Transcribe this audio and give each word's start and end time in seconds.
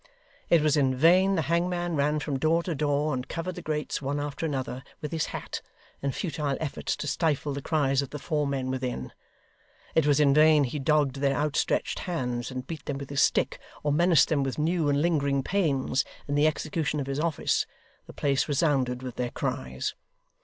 It 0.49 0.63
was 0.63 0.75
in 0.75 0.95
vain 0.95 1.35
the 1.35 1.43
hangman 1.43 1.95
ran 1.95 2.19
from 2.19 2.39
door 2.39 2.63
to 2.63 2.73
door, 2.73 3.13
and 3.13 3.27
covered 3.29 3.53
the 3.53 3.61
grates, 3.61 4.01
one 4.01 4.19
after 4.19 4.47
another, 4.47 4.83
with 4.99 5.11
his 5.11 5.27
hat, 5.27 5.61
in 6.01 6.11
futile 6.11 6.57
efforts 6.59 6.95
to 6.95 7.05
stifle 7.07 7.53
the 7.53 7.61
cries 7.61 8.01
of 8.01 8.09
the 8.09 8.17
four 8.17 8.47
men 8.47 8.71
within; 8.71 9.13
it 9.93 10.07
was 10.07 10.19
in 10.19 10.33
vain 10.33 10.63
he 10.63 10.79
dogged 10.79 11.17
their 11.17 11.35
outstretched 11.35 11.99
hands, 11.99 12.49
and 12.49 12.65
beat 12.65 12.85
them 12.85 12.97
with 12.97 13.11
his 13.11 13.21
stick, 13.21 13.59
or 13.83 13.91
menaced 13.93 14.29
them 14.29 14.41
with 14.41 14.57
new 14.57 14.89
and 14.89 15.03
lingering 15.03 15.43
pains 15.43 16.03
in 16.27 16.33
the 16.33 16.47
execution 16.47 16.99
of 16.99 17.05
his 17.05 17.19
office; 17.19 17.67
the 18.07 18.13
place 18.13 18.47
resounded 18.47 19.03
with 19.03 19.17
their 19.17 19.29
cries. 19.29 19.93